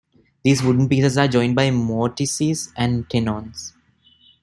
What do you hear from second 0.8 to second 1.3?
pieces are